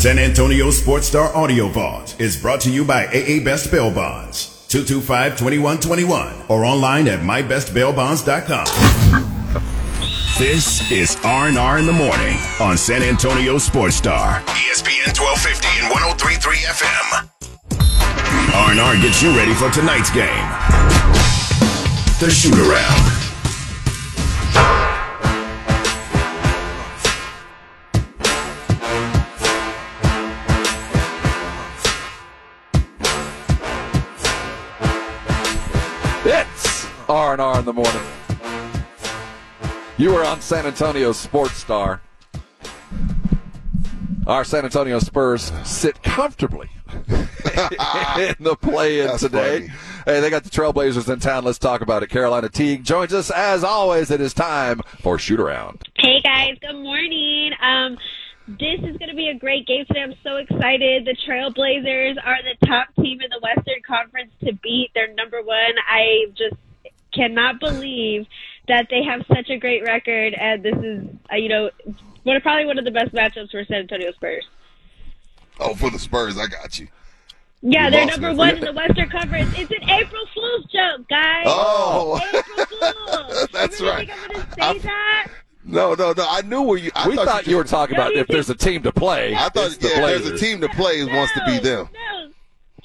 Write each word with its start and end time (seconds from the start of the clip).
San 0.00 0.18
Antonio 0.18 0.70
Sports 0.70 1.08
Star 1.08 1.30
Audio 1.36 1.68
Vault 1.68 2.18
is 2.18 2.34
brought 2.34 2.62
to 2.62 2.70
you 2.70 2.86
by 2.86 3.04
AA 3.08 3.44
Best 3.44 3.70
Bail 3.70 3.90
Bonds. 3.90 4.64
225-2121 4.70 6.48
or 6.48 6.64
online 6.64 7.06
at 7.06 7.20
mybestbailbonds.com. 7.20 8.64
This 10.38 10.90
is 10.90 11.18
R&R 11.22 11.78
in 11.78 11.84
the 11.84 11.92
morning 11.92 12.38
on 12.60 12.78
San 12.78 13.02
Antonio 13.02 13.58
Sports 13.58 13.96
Star, 13.96 14.40
ESPN 14.40 15.12
1250 15.12 15.68
and 15.82 15.92
1033 15.92 16.56
FM. 16.64 17.28
R&R 18.54 18.96
gets 19.02 19.20
you 19.20 19.36
ready 19.36 19.52
for 19.52 19.68
tonight's 19.68 20.08
game. 20.08 20.48
The 22.20 22.30
shoot 22.30 22.56
around. 22.56 23.09
It's 37.30 37.38
R 37.38 37.54
and 37.54 37.54
R 37.54 37.58
in 37.60 37.64
the 37.64 37.72
morning. 37.72 38.02
You 39.98 40.16
are 40.16 40.24
on 40.24 40.40
San 40.40 40.66
Antonio 40.66 41.12
Sports 41.12 41.54
Star. 41.54 42.00
Our 44.26 44.42
San 44.42 44.64
Antonio 44.64 44.98
Spurs 44.98 45.52
sit 45.64 46.02
comfortably 46.02 46.68
in 46.88 48.34
the 48.40 48.56
play-in 48.60 49.16
today. 49.16 49.68
funny. 49.68 49.72
Hey, 50.06 50.20
they 50.20 50.28
got 50.28 50.42
the 50.42 50.50
Trailblazers 50.50 51.12
in 51.12 51.20
town. 51.20 51.44
Let's 51.44 51.60
talk 51.60 51.82
about 51.82 52.02
it. 52.02 52.08
Carolina 52.10 52.48
Teague 52.48 52.82
joins 52.82 53.14
us 53.14 53.30
as 53.30 53.62
always. 53.62 54.10
It 54.10 54.20
is 54.20 54.34
time 54.34 54.80
for 55.00 55.16
shoot 55.16 55.38
around. 55.38 55.88
Hey 55.98 56.20
guys, 56.22 56.56
good 56.60 56.82
morning. 56.82 57.52
Um, 57.62 57.96
this 58.48 58.80
is 58.80 58.96
going 58.96 59.10
to 59.10 59.14
be 59.14 59.28
a 59.28 59.34
great 59.38 59.68
game 59.68 59.84
today. 59.86 60.02
I'm 60.02 60.14
so 60.24 60.38
excited. 60.38 61.04
The 61.04 61.16
Trailblazers 61.28 62.16
are 62.24 62.38
the 62.42 62.66
top 62.66 62.88
team 62.96 63.20
in 63.20 63.30
the 63.30 63.38
Western 63.40 63.82
Conference 63.86 64.32
to 64.44 64.52
beat. 64.54 64.90
They're 64.96 65.14
number 65.14 65.42
one. 65.42 65.74
I 65.88 66.24
just 66.36 66.56
cannot 67.12 67.60
believe 67.60 68.26
that 68.68 68.86
they 68.90 69.02
have 69.02 69.24
such 69.28 69.50
a 69.50 69.56
great 69.58 69.82
record, 69.84 70.34
and 70.34 70.62
this 70.62 70.76
is, 70.76 71.06
uh, 71.32 71.36
you 71.36 71.48
know, 71.48 71.70
one 72.22 72.36
of, 72.36 72.42
probably 72.42 72.66
one 72.66 72.78
of 72.78 72.84
the 72.84 72.90
best 72.90 73.12
matchups 73.12 73.50
for 73.50 73.64
San 73.64 73.78
Antonio 73.78 74.12
Spurs. 74.12 74.46
Oh, 75.58 75.74
for 75.74 75.90
the 75.90 75.98
Spurs, 75.98 76.38
I 76.38 76.46
got 76.46 76.78
you. 76.78 76.88
Yeah, 77.62 77.86
You 77.86 77.90
they're 77.90 78.06
number 78.06 78.30
me. 78.30 78.36
one 78.36 78.56
in 78.56 78.60
the 78.64 78.72
Western 78.72 79.10
Conference. 79.10 79.52
It's 79.58 79.70
an 79.70 79.88
April 79.90 80.24
Fool's 80.34 80.64
joke, 80.72 81.06
guys. 81.08 81.44
Oh. 81.46 82.18
April 82.32 82.66
Fool's. 83.26 83.48
That's 83.52 83.80
you 83.80 83.86
really 83.86 84.06
right. 84.06 84.08
Think 84.08 84.22
I'm 84.22 84.30
going 84.32 84.46
to 84.46 84.52
say 84.54 84.62
I'm- 84.62 84.78
that? 84.80 85.26
No, 85.62 85.92
no, 85.94 86.12
no. 86.16 86.24
I 86.26 86.40
knew 86.40 86.62
where 86.62 86.78
you. 86.78 86.90
I 86.94 87.06
we 87.06 87.16
thought, 87.16 87.46
you 87.46 87.56
were 87.56 87.64
talking 87.64 87.94
No, 87.98 88.04
about 88.04 88.14
if 88.14 88.26
there's 88.28 88.48
a 88.48 88.54
team 88.54 88.82
to 88.82 88.90
play. 88.92 89.34
I 89.34 89.50
thought 89.50 89.66
it's 89.66 89.76
the 89.76 89.88
yeah, 89.88 90.00
there's 90.06 90.26
a 90.26 90.38
team 90.38 90.58
to 90.62 90.68
play 90.70 91.00
who 91.00 91.08
wants 91.14 91.34
to 91.34 91.44
be 91.44 91.58
them. 91.58 91.86
No, 91.92 92.30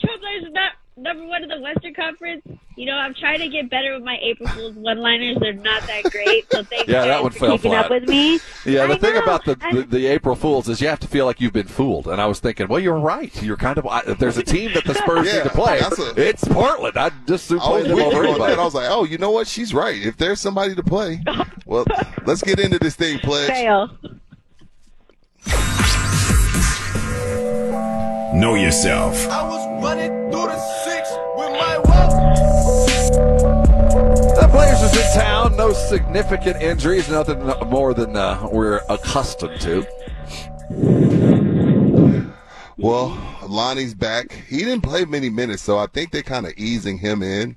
Trailblazers 0.04 0.52
not 0.52 0.74
number 0.98 1.26
one 1.26 1.42
in 1.44 1.50
the 1.50 1.62
Western 1.62 1.94
Conference. 1.94 2.46
You 2.78 2.86
know, 2.88 2.96
I'm 2.98 3.14
trying 3.14 3.40
to 3.40 3.48
get 3.48 3.70
better 3.70 3.94
with 3.94 4.04
my 4.04 4.18
April 4.22 4.50
Fool's 4.50 4.76
one-liners. 4.76 5.38
They're 5.40 5.54
not 5.54 5.88
that 5.88 6.04
great, 6.12 6.52
so 6.52 6.62
thanks 6.64 6.90
Yeah, 6.90 7.06
that 7.06 7.08
guys 7.08 7.24
one 7.24 7.32
for 7.32 7.40
fell 7.40 7.58
keeping 7.58 7.72
flat. 7.72 7.86
up 7.86 7.92
with 7.92 8.10
me. 8.10 8.34
Yeah, 8.66 8.86
the 8.88 8.96
I 8.96 8.98
thing 8.98 9.14
know. 9.14 9.22
about 9.22 9.46
the, 9.46 9.56
the 9.72 9.84
the 9.90 10.08
April 10.08 10.36
Fools 10.36 10.68
is 10.68 10.82
you 10.82 10.88
have 10.90 11.00
to 11.00 11.08
feel 11.08 11.26
like 11.26 11.40
you've 11.40 11.54
been 11.54 11.68
fooled. 11.68 12.08
And 12.08 12.20
I 12.22 12.26
was 12.26 12.40
thinking, 12.42 12.68
well, 12.68 12.82
you're 12.82 13.00
right. 13.00 13.42
You're 13.42 13.56
kind 13.56 13.78
of. 13.78 13.88
I, 13.88 14.02
if 14.08 14.18
there's 14.20 14.38
a 14.38 14.44
team 14.44 14.74
that 14.74 14.84
the 14.84 14.94
Spurs 15.04 15.26
Yeah, 15.26 15.36
need 15.36 15.44
to 15.44 15.50
play, 15.52 15.80
a- 15.80 16.14
it's 16.22 16.44
Portland. 16.46 16.98
I 16.98 17.12
just 17.28 17.50
I 17.50 17.56
was 17.56 17.64
played 17.64 17.86
them 17.86 18.00
over 18.00 18.24
anybody. 18.26 18.54
I 18.56 18.64
was 18.66 18.74
like, 18.76 18.90
oh, 18.90 19.06
you 19.06 19.18
know 19.20 19.32
what? 19.32 19.48
She's 19.48 19.74
right. 19.74 19.96
If 20.06 20.18
there's 20.18 20.42
somebody 20.42 20.76
to 20.76 20.84
play, 20.84 21.24
well, 21.66 21.86
let's 22.26 22.42
get 22.42 22.60
into 22.60 22.78
this 22.80 22.96
thing, 22.98 23.20
pledge. 23.20 23.48
fail. 23.52 23.90
Know 28.34 28.56
yourself. 28.56 29.16
I 29.30 29.48
was 29.48 29.84
running 29.84 30.10
through 30.30 30.48
the 30.48 30.60
six 30.84 31.10
with 31.12 31.35
my 31.58 31.78
walk. 31.80 32.12
The 34.40 34.48
Blazers 34.52 34.96
in 34.96 35.20
town. 35.20 35.56
No 35.58 35.74
significant 35.74 36.62
injuries. 36.62 37.10
Nothing 37.10 37.46
more 37.70 37.94
than 37.94 38.16
uh, 38.16 38.48
we're 38.52 38.82
accustomed 38.90 39.60
to. 39.62 39.86
Well, 42.78 43.18
Lonnie's 43.48 43.94
back. 43.94 44.32
He 44.48 44.58
didn't 44.60 44.82
play 44.82 45.06
many 45.06 45.30
minutes, 45.30 45.64
so 45.64 45.78
I 45.78 45.88
think 45.88 46.12
they're 46.12 46.22
kind 46.22 46.46
of 46.46 46.54
easing 46.58 46.98
him 46.98 47.24
in. 47.24 47.56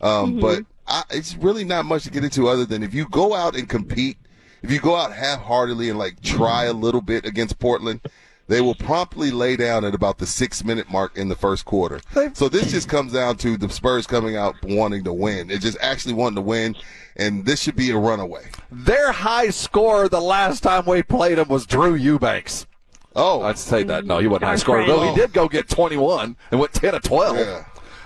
Um, 0.00 0.40
But 0.40 0.64
I, 0.86 1.02
it's 1.10 1.36
really 1.36 1.64
not 1.64 1.84
much 1.84 2.04
to 2.04 2.10
get 2.10 2.24
into 2.24 2.48
other 2.48 2.64
than 2.64 2.82
if 2.82 2.94
you 2.94 3.06
go 3.08 3.34
out 3.34 3.56
and 3.56 3.68
compete, 3.68 4.18
if 4.62 4.70
you 4.70 4.80
go 4.80 4.96
out 4.96 5.12
half-heartedly 5.12 5.90
and 5.90 5.98
like 5.98 6.20
try 6.22 6.64
a 6.64 6.72
little 6.72 7.00
bit 7.02 7.26
against 7.26 7.58
Portland, 7.58 8.00
they 8.48 8.60
will 8.60 8.74
promptly 8.74 9.30
lay 9.30 9.56
down 9.56 9.84
at 9.84 9.94
about 9.94 10.18
the 10.18 10.26
six-minute 10.26 10.90
mark 10.90 11.16
in 11.16 11.28
the 11.28 11.34
first 11.34 11.64
quarter. 11.64 12.00
So 12.34 12.48
this 12.48 12.70
just 12.70 12.88
comes 12.88 13.12
down 13.12 13.36
to 13.38 13.56
the 13.56 13.68
Spurs 13.68 14.06
coming 14.06 14.36
out 14.36 14.54
wanting 14.62 15.04
to 15.04 15.12
win. 15.12 15.50
It 15.50 15.60
just 15.60 15.78
actually 15.80 16.14
wanting 16.14 16.36
to 16.36 16.42
win, 16.42 16.76
and 17.16 17.44
this 17.44 17.60
should 17.60 17.76
be 17.76 17.90
a 17.90 17.96
runaway. 17.98 18.44
Their 18.70 19.12
high 19.12 19.50
score 19.50 20.08
the 20.08 20.20
last 20.20 20.62
time 20.62 20.84
we 20.86 21.02
played 21.02 21.38
them 21.38 21.48
was 21.48 21.66
Drew 21.66 21.94
Eubanks. 21.94 22.66
Oh, 23.14 23.42
I'd 23.42 23.58
say 23.58 23.82
that. 23.84 24.04
No, 24.04 24.18
he 24.18 24.26
wasn't 24.26 24.44
high 24.44 24.50
Our 24.50 24.58
score. 24.58 24.76
friend. 24.76 24.90
Though 24.90 25.08
he 25.08 25.14
did 25.14 25.32
go 25.32 25.48
get 25.48 25.68
21 25.68 26.36
and 26.50 26.60
went 26.60 26.72
10 26.74 26.94
of 26.94 27.02
12. 27.02 27.36
yeah. 27.38 27.64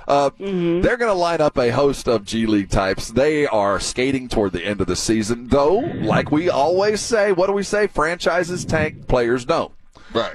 Uh, 0.08 0.30
They're 0.38 0.96
going 0.96 1.10
to 1.10 1.12
line 1.14 1.40
up 1.40 1.56
a 1.56 1.70
host 1.70 2.08
of 2.08 2.24
G 2.24 2.46
League 2.46 2.68
types. 2.70 3.08
They 3.08 3.46
are 3.46 3.78
skating 3.78 4.28
toward 4.28 4.52
the 4.52 4.64
end 4.64 4.80
of 4.80 4.88
the 4.88 4.96
season, 4.96 5.46
though. 5.48 5.78
Like 5.78 6.32
we 6.32 6.48
always 6.48 7.00
say, 7.00 7.30
what 7.30 7.46
do 7.46 7.52
we 7.52 7.62
say? 7.62 7.86
Franchises 7.86 8.64
tank, 8.64 9.06
players 9.06 9.44
don't. 9.44 9.72
Right. 10.12 10.34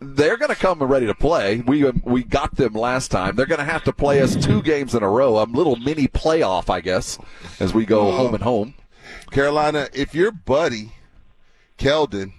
They're 0.00 0.36
going 0.36 0.48
to 0.48 0.56
come 0.56 0.82
ready 0.82 1.06
to 1.06 1.14
play. 1.14 1.60
We 1.60 1.86
um, 1.86 2.02
we 2.04 2.24
got 2.24 2.56
them 2.56 2.72
last 2.72 3.10
time. 3.10 3.36
They're 3.36 3.46
going 3.46 3.60
to 3.60 3.64
have 3.64 3.84
to 3.84 3.92
play 3.92 4.20
us 4.20 4.34
two 4.34 4.62
games 4.62 4.94
in 4.94 5.02
a 5.02 5.08
row, 5.08 5.42
a 5.42 5.44
little 5.44 5.76
mini 5.76 6.08
playoff, 6.08 6.68
I 6.68 6.80
guess, 6.80 7.18
as 7.60 7.72
we 7.72 7.86
go 7.86 8.10
home 8.10 8.34
and 8.34 8.42
home. 8.42 8.74
Carolina, 9.30 9.88
if 9.92 10.14
your 10.14 10.32
buddy 10.32 10.92
Keldon 11.78 12.32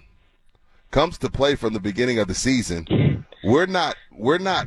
comes 0.90 1.18
to 1.18 1.30
play 1.30 1.54
from 1.54 1.72
the 1.72 1.80
beginning 1.80 2.18
of 2.18 2.28
the 2.28 2.34
season, 2.34 3.24
we're 3.44 3.66
not 3.66 3.96
we're 4.12 4.38
not 4.38 4.66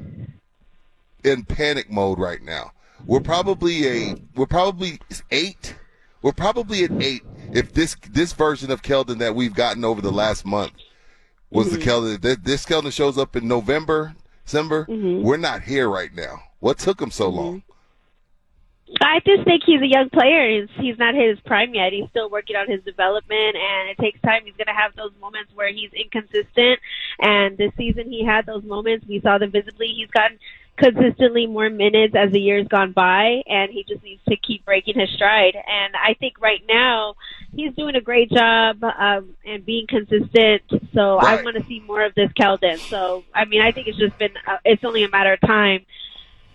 in 1.24 1.44
panic 1.44 1.92
mode 1.92 2.18
right 2.20 2.42
now. 2.42 2.72
We're 3.06 3.20
probably 3.20 3.88
a 3.88 4.16
we're 4.36 4.48
probably 4.48 5.00
eight. 5.32 5.76
We're 6.22 6.34
probably 6.34 6.84
at 6.84 6.92
eight 7.02 7.24
if 7.54 7.74
this 7.74 7.96
this 8.10 8.34
version 8.34 8.72
of 8.72 8.82
Keldon 8.82 9.20
that 9.20 9.36
we've 9.36 9.54
gotten 9.54 9.86
over 9.86 10.02
the 10.02 10.12
last 10.12 10.46
month 10.46 10.74
was 11.50 11.72
the 11.72 11.78
mm-hmm. 11.78 11.90
Keldon. 11.90 12.22
This, 12.22 12.38
this 12.38 12.66
shows 12.94 13.18
up 13.18 13.36
in 13.36 13.48
November, 13.48 14.16
December. 14.46 14.86
Mm-hmm. 14.86 15.24
We're 15.24 15.38
not 15.38 15.64
here 15.64 15.90
right 15.90 16.14
now. 16.14 16.44
What 16.60 16.78
took 16.78 17.02
him 17.02 17.12
so 17.12 17.28
mm-hmm. 17.28 17.38
long? 17.38 17.64
I 19.02 19.20
just 19.26 19.44
think 19.44 19.64
he's 19.66 19.82
a 19.82 19.88
young 19.88 20.10
player. 20.10 20.62
He's, 20.62 20.70
he's 20.80 20.98
not 20.98 21.14
his 21.14 21.40
prime 21.42 21.74
yet. 21.76 21.94
He's 21.94 22.10
still 22.10 22.30
working 22.30 22.56
on 22.56 22.68
his 22.68 22.84
development, 22.84 23.56
and 23.56 23.90
it 23.90 23.98
takes 24.00 24.20
time. 24.22 24.42
He's 24.46 24.56
going 24.56 24.68
to 24.68 24.74
have 24.74 24.96
those 24.96 25.12
moments 25.22 25.52
where 25.54 25.72
he's 25.72 25.92
inconsistent. 25.94 26.80
And 27.20 27.58
this 27.58 27.72
season, 27.78 28.10
he 28.10 28.26
had 28.26 28.46
those 28.46 28.64
moments. 28.64 29.06
We 29.08 29.22
saw 29.22 29.38
them 29.38 29.52
visibly. 29.52 29.88
He's 29.88 30.10
gotten 30.10 30.40
consistently 30.78 31.46
more 31.46 31.70
minutes 31.70 32.16
as 32.16 32.32
the 32.32 32.40
years 32.40 32.68
gone 32.68 32.92
by, 32.94 33.44
and 33.48 33.72
he 33.72 33.86
just 33.88 34.04
needs 34.04 34.22
to 34.28 34.36
keep 34.38 34.66
breaking 34.66 35.00
his 35.00 35.10
stride. 35.12 35.56
And 35.56 35.94
I 35.96 36.16
think 36.16 36.40
right 36.42 36.62
now, 36.68 37.16
he's 37.54 37.74
doing 37.76 37.96
a 37.96 38.02
great 38.02 38.32
job 38.32 38.84
um, 38.84 39.36
and 39.46 39.64
being 39.66 39.86
consistent. 39.88 40.64
So 40.94 41.18
I 41.18 41.44
want 41.44 41.58
to 41.58 41.66
see 41.68 41.80
more 41.82 42.04
of 42.04 42.16
this 42.16 42.32
Keldon. 42.32 42.78
So 42.90 43.24
I 43.36 43.46
mean, 43.46 43.62
I 43.62 43.72
think 43.72 43.88
it's 43.88 44.00
just 44.00 44.18
been. 44.18 44.34
Uh, 44.48 44.58
it's 44.66 44.84
only 44.84 45.04
a 45.04 45.10
matter 45.10 45.34
of 45.34 45.42
time 45.42 45.86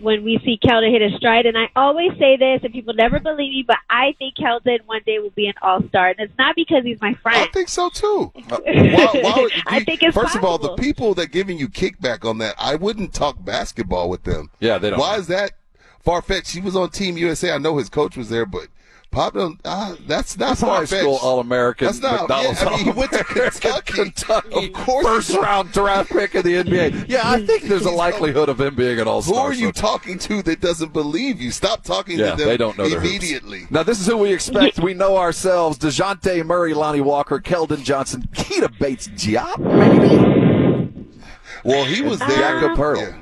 when 0.05 0.23
we 0.23 0.39
see 0.45 0.59
Keldon 0.63 0.91
hit 0.93 1.03
his 1.03 1.15
stride. 1.19 1.47
And 1.47 1.59
I 1.59 1.69
always 1.75 2.13
say 2.19 2.37
this, 2.37 2.61
and 2.63 2.73
people 2.73 2.95
never 2.95 3.19
believe 3.19 3.51
me, 3.53 3.65
but 3.67 3.79
I 3.91 4.15
think 4.19 4.37
Keldon 4.37 4.79
one 4.87 5.01
day 5.05 5.19
will 5.19 5.31
be 5.31 5.47
an 5.47 5.55
all 5.63 5.83
star. 5.89 6.09
And 6.11 6.21
it's 6.21 6.39
not 6.39 6.55
because 6.55 6.85
he's 6.85 7.01
my 7.01 7.15
friend. 7.15 7.39
I 7.39 7.47
think 7.47 7.69
so 7.69 7.89
too. 7.89 8.33
Uh, 8.51 8.59
why- 8.65 9.21
why 9.23 9.35
would- 9.43 9.53
I 9.67 9.83
think 9.83 10.03
it's 10.03 10.15
first 10.15 10.37
of 10.37 10.45
all, 10.45 10.59
the 10.59 10.75
people 10.77 11.15
that 11.15 11.33
giving 11.33 11.59
you 11.59 11.69
kickback 11.69 12.29
on 12.29 12.39
that, 12.39 12.55
I 12.59 12.77
wouldn't 12.77 13.13
talk 13.15 13.45
basketball 13.45 14.09
with 14.09 14.23
them. 14.25 14.51
Yeah, 14.61 14.79
they 14.79 14.91
don't. 14.91 14.99
Why 14.99 15.17
is 15.17 15.27
that 15.29 15.53
far 16.01 16.23
fetched? 16.23 16.53
He 16.53 16.61
was 16.61 16.77
on 16.77 16.91
Team 16.91 17.17
USA. 17.17 17.53
I 17.53 17.59
know 17.59 17.79
his 17.79 17.89
coach 17.89 18.17
was 18.17 18.29
there, 18.29 18.47
but 18.47 18.69
Pablo, 19.15 19.57
uh, 19.65 19.95
that's 20.07 20.37
not 20.37 20.49
That's 20.49 20.63
a 20.63 20.67
high 20.67 20.73
far-fetched. 20.79 21.03
school 21.03 21.19
All 21.23 21.41
American. 21.41 21.87
That's 21.87 22.01
not- 22.01 22.21
McDonald's 22.29 22.61
yeah, 22.61 22.69
I 22.69 22.77
mean, 22.77 22.85
he 22.85 22.91
went 22.91 23.13
to 23.13 23.25
All-American, 23.25 23.83
Kentucky. 23.85 24.67
Of 24.67 24.73
course 24.73 25.07
first 25.07 25.37
round 25.39 25.73
draft 25.73 26.11
pick 26.11 26.35
in 26.35 26.43
the 26.43 26.55
NBA. 26.57 27.07
Yeah, 27.09 27.23
I 27.25 27.45
think 27.47 27.63
there's 27.65 27.87
a 27.87 27.91
likelihood 27.91 28.49
of 28.49 28.61
him 28.61 28.75
being 28.75 28.99
an 29.01 29.07
All 29.09 29.23
Star. 29.23 29.35
Who 29.35 29.41
are 29.41 29.55
you 29.55 29.71
talking 29.73 30.19
to 30.19 30.43
that 30.43 30.61
doesn't 30.61 30.93
believe 30.93 31.41
you? 31.41 31.51
Stop 31.53 31.85
talking 31.85 32.19
Yeah, 32.19 32.33
to 32.33 32.37
them 32.37 32.49
they 32.49 32.57
don't 32.57 32.77
know 32.77 32.89
their 32.89 32.99
immediately. 32.99 33.67
Now 33.71 33.83
this 33.85 34.01
is 34.01 34.07
who 34.07 34.17
we 34.17 34.33
expect. 34.33 34.81
We 34.81 34.95
know 34.95 35.17
ourselves: 35.17 35.79
Dejounte 35.79 36.45
Murray, 36.45 36.75
Lonnie 36.75 37.01
Walker, 37.01 37.39
Keldon 37.41 37.83
Johnson, 37.85 38.29
Keita 38.33 38.77
Bates, 38.79 39.09
Diop, 39.09 39.59
maybe. 39.59 41.07
Well, 41.65 41.85
he 41.85 42.03
was 42.03 42.19
there. 42.19 42.29
Jakob 42.29 42.77
Poeltl. 42.77 42.97
Yeah. 42.97 43.21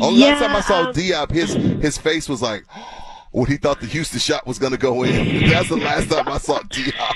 Only 0.00 0.20
yeah, 0.20 0.26
last 0.26 0.40
time 0.40 0.56
I 0.56 0.60
saw 0.60 0.80
um, 0.88 0.92
Diop, 0.94 1.30
his 1.30 1.52
his 1.54 1.98
face 1.98 2.28
was 2.28 2.42
like 2.42 2.64
when 3.32 3.46
he 3.46 3.56
thought 3.56 3.80
the 3.80 3.86
Houston 3.86 4.20
shot 4.20 4.46
was 4.46 4.58
going 4.58 4.72
to 4.72 4.78
go 4.78 5.02
in. 5.02 5.48
That's 5.50 5.68
the 5.68 5.76
last 5.76 6.10
time 6.10 6.28
I 6.28 6.38
saw 6.38 6.60
Diop. 6.60 7.14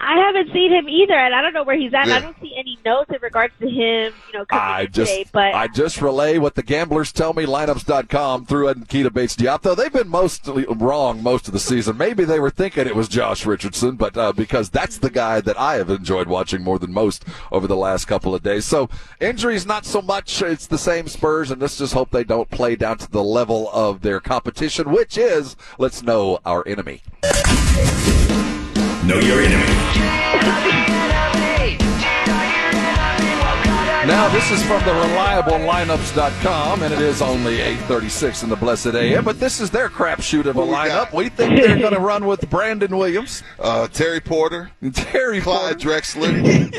I 0.00 0.16
haven't 0.16 0.52
seen 0.52 0.72
him 0.72 0.88
either, 0.88 1.14
and 1.14 1.34
I 1.34 1.42
don't 1.42 1.52
know 1.52 1.64
where 1.64 1.76
he's 1.76 1.92
at. 1.92 2.06
Yeah. 2.06 2.16
I 2.16 2.20
don't 2.20 2.40
see 2.40 2.54
any 2.56 2.78
notes 2.84 3.10
in 3.10 3.18
regards 3.20 3.52
to 3.58 3.68
him, 3.68 4.12
you 4.32 4.38
know, 4.38 4.44
coming 4.44 4.64
I 4.64 4.86
just, 4.86 5.10
today. 5.10 5.28
But 5.32 5.54
I 5.54 5.66
just 5.66 6.00
relay 6.00 6.38
what 6.38 6.54
the 6.54 6.62
gamblers 6.62 7.10
tell 7.10 7.32
me. 7.32 7.46
Lineups.com 7.46 8.46
threw 8.46 8.68
in 8.68 8.84
Keita 8.84 9.12
Bates 9.12 9.34
Diop, 9.34 9.62
though 9.62 9.74
they've 9.74 9.92
been 9.92 10.08
mostly 10.08 10.64
wrong 10.68 11.20
most 11.20 11.48
of 11.48 11.52
the 11.52 11.58
season. 11.58 11.96
Maybe 11.96 12.24
they 12.24 12.38
were 12.38 12.50
thinking 12.50 12.86
it 12.86 12.94
was 12.94 13.08
Josh 13.08 13.44
Richardson, 13.44 13.96
but 13.96 14.16
uh, 14.16 14.32
because 14.32 14.70
that's 14.70 14.98
the 14.98 15.10
guy 15.10 15.40
that 15.40 15.58
I 15.58 15.74
have 15.74 15.90
enjoyed 15.90 16.28
watching 16.28 16.62
more 16.62 16.78
than 16.78 16.92
most 16.92 17.24
over 17.50 17.66
the 17.66 17.76
last 17.76 18.04
couple 18.04 18.36
of 18.36 18.42
days. 18.44 18.64
So 18.64 18.88
injuries, 19.20 19.66
not 19.66 19.84
so 19.84 20.00
much. 20.00 20.40
It's 20.42 20.68
the 20.68 20.78
same 20.78 21.08
Spurs, 21.08 21.50
and 21.50 21.60
let's 21.60 21.76
just 21.76 21.94
hope 21.94 22.10
they 22.10 22.24
don't 22.24 22.48
play 22.50 22.76
down 22.76 22.98
to 22.98 23.10
the 23.10 23.24
level 23.24 23.68
of 23.72 24.02
their 24.02 24.20
competition, 24.20 24.92
which 24.92 25.18
is 25.18 25.56
let's 25.76 26.04
know 26.04 26.38
our 26.44 26.66
enemy. 26.68 27.02
Know 29.08 29.20
your 29.20 29.40
enemy. 29.40 30.97
Now, 34.08 34.26
this 34.30 34.50
is 34.50 34.62
from 34.62 34.80
the 34.84 34.92
reliablelineups.com, 34.92 36.82
and 36.82 36.94
it 36.94 37.00
is 37.00 37.20
only 37.20 37.58
8.36 37.58 38.42
in 38.42 38.48
the 38.48 38.56
blessed 38.56 38.86
AM, 38.94 39.22
but 39.22 39.38
this 39.38 39.60
is 39.60 39.70
their 39.70 39.90
crapshoot 39.90 40.46
of 40.46 40.56
a 40.56 40.64
we 40.64 40.72
lineup. 40.72 40.86
got? 40.88 41.12
We 41.12 41.28
think 41.28 41.60
they're 41.60 41.78
going 41.78 41.92
to 41.92 42.00
run 42.00 42.24
with 42.24 42.48
Brandon 42.48 42.96
Williams, 42.96 43.42
Uh, 43.58 43.86
Terry 43.88 44.20
Porter, 44.20 44.70
Terry 44.94 45.42
Clyde 45.42 45.78
Porter, 45.78 46.00
Drexler, 46.00 46.72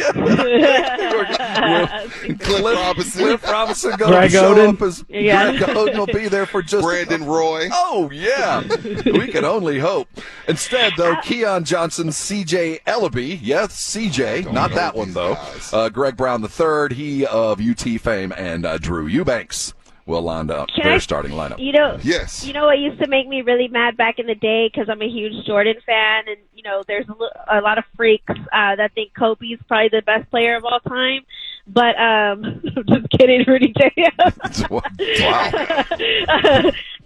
Cliff 2.39 2.75
Robinson, 2.75 3.21
Cliff 3.21 3.43
Robinson 3.43 3.95
going 3.97 4.21
to 4.23 4.29
show 4.29 4.55
Oden. 4.55 4.73
up 4.73 4.81
as 4.81 5.05
Yeah. 5.07 5.51
Greg 5.57 5.69
Oden 5.69 5.97
will 5.99 6.07
be 6.07 6.29
there 6.29 6.47
for 6.47 6.63
just 6.63 6.83
Brandon 6.83 7.23
Roy. 7.25 7.67
Oh 7.71 8.09
yeah, 8.11 8.63
we 9.05 9.27
can 9.27 9.45
only 9.45 9.77
hope. 9.77 10.07
Instead, 10.47 10.93
though, 10.97 11.15
Keon 11.21 11.63
Johnson, 11.63 12.11
C.J. 12.11 12.79
Elleby, 12.87 13.37
yes, 13.39 13.75
C.J., 13.79 14.41
don't 14.43 14.55
that 14.55 14.95
one 14.95 15.13
though. 15.13 15.37
Uh, 15.71 15.89
Greg 15.89 16.17
Brown 16.17 16.41
the 16.41 16.49
third, 16.49 16.93
he 16.93 17.18
of 17.27 17.59
UT 17.61 17.79
fame, 18.01 18.31
and 18.37 18.65
uh, 18.65 18.77
Drew 18.77 19.07
Eubanks 19.07 19.73
will 20.05 20.21
line 20.23 20.49
up 20.49 20.67
Can 20.69 20.85
their 20.85 20.93
I- 20.93 20.97
starting 20.99 21.31
lineup. 21.33 21.59
you 21.59 21.71
know, 21.71 21.99
Yes. 22.01 22.43
You 22.45 22.53
know 22.53 22.65
what 22.65 22.79
used 22.79 22.99
to 23.01 23.07
make 23.07 23.27
me 23.27 23.41
really 23.43 23.67
mad 23.67 23.95
back 23.95 24.17
in 24.17 24.25
the 24.25 24.33
day 24.33 24.67
because 24.73 24.89
I'm 24.89 25.01
a 25.03 25.07
huge 25.07 25.45
Jordan 25.45 25.75
fan, 25.85 26.23
and 26.27 26.37
you 26.55 26.63
know 26.63 26.83
there's 26.87 27.05
a, 27.51 27.61
lot 27.61 27.77
of 27.77 27.83
freaks 27.95 28.29
uh, 28.29 28.75
that 28.75 28.91
think 28.95 29.13
Kobe's 29.13 29.59
probably 29.67 29.89
the 29.89 30.01
best 30.01 30.29
player 30.31 30.55
of 30.55 30.65
all 30.65 30.79
time. 30.79 31.21
But 31.67 31.95
um, 31.99 32.43
I'm 32.75 32.85
just 32.87 33.09
kidding, 33.11 33.43
Rudy 33.45 33.71
J. 33.77 33.93
wow. 34.71 34.81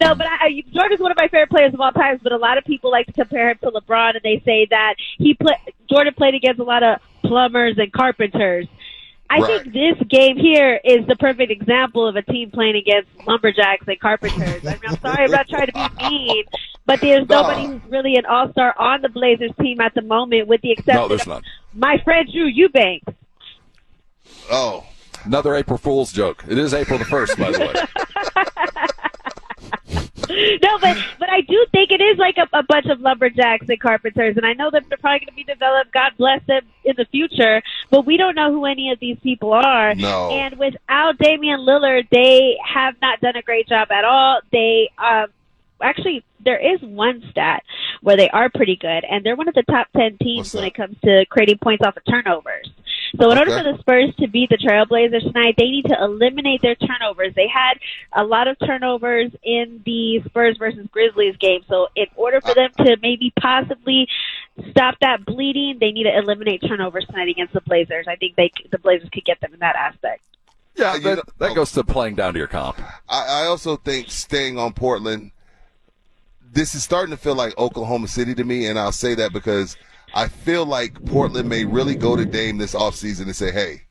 no, 0.01 0.15
but 0.15 0.25
I, 0.27 0.38
I- 0.48 0.63
Jordan's 0.74 1.01
one 1.01 1.12
of 1.12 1.18
my 1.18 1.27
favorite 1.27 1.50
players 1.50 1.74
of 1.74 1.81
all 1.81 1.92
time. 1.92 2.19
But 2.24 2.31
a 2.31 2.38
lot 2.38 2.57
of 2.57 2.63
people 2.63 2.92
like 2.92 3.07
to 3.07 3.13
compare 3.13 3.50
him 3.50 3.57
to 3.63 3.71
LeBron, 3.71 4.12
and 4.15 4.21
they 4.24 4.42
say 4.45 4.68
that 4.69 4.95
he 5.18 5.33
play, 5.33 5.56
Jordan 5.89 6.13
played 6.15 6.36
against 6.36 6.60
a 6.60 6.63
lot 6.63 6.83
of 6.83 7.00
plumbers 7.24 7.77
and 7.77 7.92
carpenters. 7.92 8.68
I 9.30 9.40
Right. 9.40 9.64
think 9.64 9.74
this 9.74 10.08
game 10.10 10.38
here 10.38 10.80
is 10.84 11.06
the 11.08 11.16
perfect 11.16 11.52
example 11.52 12.06
of 12.08 12.16
a 12.16 12.22
team 12.22 12.52
playing 12.52 12.75
against 12.75 13.10
lumberjacks 13.25 13.86
and 13.88 14.00
carpenters. 14.00 14.64
I 14.66 14.72
mean, 14.74 14.80
I'm 14.88 15.00
sorry, 15.00 15.24
I'm 15.25 15.31
not 15.31 15.48
trying 15.50 15.68
to 15.68 15.74
be 15.74 16.04
mean, 16.10 16.44
but 16.86 17.02
there's 17.02 17.28
No. 17.28 17.42
nobody 17.42 17.66
who's 17.66 17.81
really 17.90 18.16
an 18.16 18.25
all-star 18.28 18.75
on 18.78 19.02
the 19.02 19.10
Blazers 19.10 19.52
team 19.60 19.81
at 19.81 19.94
the 19.96 20.02
moment, 20.04 20.48
with 20.48 20.62
the 20.62 20.72
exception 20.72 20.96
No, 21.10 21.16
of 21.16 21.25
not. 21.28 21.44
my 21.74 21.98
friend 22.04 22.30
Drew 22.31 22.46
Eubanks. 22.46 23.12
Oh, 24.52 24.86
Another 25.25 25.56
April 25.56 25.78
Fool's 25.78 26.12
joke. 26.12 26.44
It 26.50 26.58
is 26.58 26.74
April 26.74 27.00
the 27.00 27.06
first, 27.06 27.38
by 27.38 27.50
the 27.52 27.60
way. 27.60 28.44
no, 30.30 30.78
but 30.80 30.98
but 31.20 31.30
I 31.30 31.42
do 31.42 31.66
think 31.72 31.92
it 31.92 32.02
is 32.02 32.18
like 32.18 32.38
a, 32.38 32.48
a 32.54 32.64
bunch 32.64 32.86
of 32.88 33.02
lumberjacks 33.02 33.68
and 33.68 33.80
carpenters, 33.80 34.38
and 34.38 34.46
I 34.46 34.54
know 34.54 34.70
that 34.72 34.88
they're 34.90 34.98
probably 34.98 35.20
going 35.20 35.28
to 35.28 35.36
be 35.36 35.44
developed. 35.44 35.92
God 35.92 36.14
bless 36.18 36.46
them 36.46 36.64
in 36.84 36.96
the 36.98 37.06
future, 37.06 37.62
but 37.90 38.06
we 38.06 38.18
don't 38.18 38.36
know 38.36 38.52
who 38.52 38.66
any 38.66 38.92
of 38.92 39.00
these 39.00 39.18
people 39.22 39.54
are. 39.54 39.96
No. 39.96 40.30
And 40.31 40.58
without 40.58 41.18
Damian 41.18 41.62
Lillard, 41.62 42.08
they 42.10 42.58
have 42.66 42.96
not 43.02 43.22
done 43.22 43.36
a 43.36 43.42
great 43.42 43.68
job 43.68 43.92
at 43.92 44.06
all. 44.06 44.40
They 44.52 44.90
um, 44.98 45.28
actually 45.81 46.24
there 46.44 46.60
is 46.60 46.81
one 46.81 47.24
stat 47.31 47.64
where 48.02 48.18
they 48.18 48.30
are 48.30 48.50
pretty 48.50 48.75
good, 48.75 49.04
and 49.10 49.25
they're 49.25 49.36
one 49.36 49.48
of 49.48 49.56
the 49.56 49.64
top 49.64 49.88
ten 49.96 50.18
teams 50.18 50.48
What's 50.48 50.54
when 50.54 50.64
that? 50.64 50.68
it 50.68 50.74
comes 50.75 50.98
to 51.04 51.25
creating 51.30 51.58
points 51.60 51.86
off 51.86 51.98
of 51.98 52.04
turnovers. 52.10 52.70
So 53.19 53.30
in 53.30 53.38
order 53.38 53.56
for 53.56 53.63
the 53.63 53.77
Spurs 53.80 54.15
to 54.19 54.27
beat 54.27 54.50
the 54.50 54.57
Trailblazers 54.57 55.21
tonight, 55.21 55.54
they 55.57 55.69
need 55.69 55.86
to 55.86 55.95
eliminate 56.01 56.63
their 56.63 56.74
turnovers. 56.75 57.33
They 57.36 57.48
had 57.48 57.75
a 58.12 58.24
lot 58.24 58.48
of 58.48 58.57
turnovers 58.65 59.31
in 59.44 59.83
the 59.86 60.21
Spurs 60.25 60.57
versus 60.57 60.88
Grizzlies 60.92 61.38
game. 61.38 61.62
So 61.69 61.89
in 61.95 62.07
order 62.15 62.42
for 62.42 62.56
them 62.56 62.71
to 62.77 62.98
maybe 63.04 63.31
possibly 63.39 64.07
stop 64.71 64.95
that 65.01 65.25
bleeding, 65.25 65.77
they 65.80 65.92
need 65.92 66.06
to 66.06 66.18
eliminate 66.18 66.62
turnovers 66.68 67.06
tonight 67.06 67.27
against 67.30 67.54
the 67.54 67.62
Blazers. 67.62 68.07
I 68.07 68.15
think 68.15 68.36
they 68.36 68.51
the 68.71 68.80
Blazers 68.80 69.10
could 69.10 69.25
get 69.25 69.39
them 69.42 69.54
in 69.54 69.60
that 69.60 69.75
aspect. 69.75 70.24
Yeah, 70.75 70.95
You 70.95 71.01
that, 71.01 71.15
know- 71.18 71.24
that 71.38 71.56
goes 71.56 71.71
to 71.74 71.83
playing 71.83 72.15
down 72.15 72.33
to 72.33 72.39
your 72.39 72.48
comp. 72.48 72.80
I, 73.07 73.44
I 73.44 73.45
also 73.45 73.75
think 73.75 74.10
staying 74.10 74.57
on 74.57 74.74
Portland, 74.74 75.31
this 76.51 76.74
is 76.74 76.83
starting 76.83 77.12
to 77.12 77.18
feel 77.18 77.36
like 77.36 77.56
Oklahoma 77.60 78.07
City 78.07 78.33
to 78.33 78.44
me, 78.44 78.65
and 78.65 78.80
I'll 78.80 78.92
say 78.92 79.13
that 79.15 79.33
because 79.33 79.77
I 80.13 80.27
feel 80.27 80.65
like 80.65 81.04
Portland 81.06 81.50
may 81.50 81.65
really 81.65 81.95
go 81.95 82.15
to 82.15 82.25
Dame 82.25 82.57
this 82.57 82.75
offseason 82.75 83.24
and 83.24 83.36
say, 83.36 83.51
hey, 83.51 83.83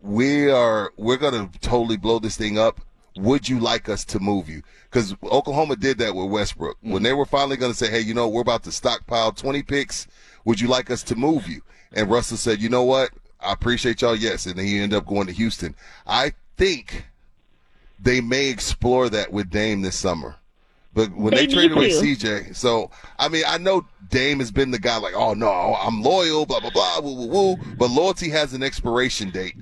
we 0.00 0.50
are 0.50 0.92
we're 0.96 1.18
gonna 1.18 1.50
totally 1.60 1.96
blow 1.96 2.18
this 2.18 2.36
thing 2.36 2.58
up. 2.58 2.80
Would 3.16 3.48
you 3.48 3.58
like 3.58 3.88
us 3.88 4.04
to 4.06 4.20
move 4.20 4.48
you? 4.48 4.62
Because 4.84 5.14
Oklahoma 5.24 5.76
did 5.76 5.98
that 5.98 6.14
with 6.14 6.30
Westbrook 6.30 6.78
mm. 6.82 6.92
when 6.92 7.02
they 7.02 7.12
were 7.12 7.26
finally 7.26 7.56
going 7.56 7.72
to 7.72 7.76
say, 7.76 7.90
"Hey, 7.90 8.00
you 8.00 8.14
know, 8.14 8.28
we're 8.28 8.40
about 8.40 8.62
to 8.64 8.72
stockpile 8.72 9.32
20 9.32 9.62
picks. 9.62 10.06
Would 10.44 10.60
you 10.60 10.68
like 10.68 10.90
us 10.90 11.02
to 11.04 11.16
move 11.16 11.48
you?" 11.48 11.60
And 11.92 12.08
Russell 12.08 12.36
said, 12.36 12.62
"You 12.62 12.68
know 12.68 12.84
what? 12.84 13.10
I 13.40 13.52
appreciate 13.52 14.00
y'all, 14.00 14.16
yes." 14.16 14.46
And 14.46 14.56
then 14.56 14.64
he 14.64 14.78
ended 14.78 14.96
up 14.96 15.06
going 15.06 15.26
to 15.26 15.32
Houston. 15.32 15.74
I 16.06 16.32
think 16.56 17.04
they 17.98 18.20
may 18.20 18.48
explore 18.48 19.08
that 19.10 19.32
with 19.32 19.50
Dame 19.50 19.82
this 19.82 19.96
summer. 19.96 20.36
But 20.92 21.14
when 21.16 21.32
they, 21.32 21.46
They 21.46 21.52
traded 21.52 21.76
away. 21.76 21.90
CJ, 21.90 22.56
so 22.56 22.90
I 23.18 23.28
mean, 23.28 23.44
I 23.46 23.58
know 23.58 23.86
Dame 24.08 24.40
has 24.40 24.50
been 24.50 24.72
the 24.72 24.78
guy 24.78 24.96
like, 24.98 25.14
oh 25.14 25.34
no, 25.34 25.48
I'm 25.80 26.02
loyal, 26.02 26.46
blah 26.46 26.58
blah 26.58 26.70
blah, 26.70 27.00
woo 27.00 27.14
woo 27.14 27.26
woo. 27.28 27.56
But 27.78 27.90
loyalty 27.90 28.28
has 28.30 28.54
an 28.54 28.62
expiration 28.64 29.30
date 29.30 29.54